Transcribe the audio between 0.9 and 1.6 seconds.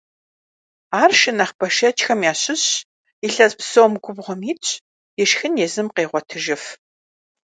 Ар шы нэхъ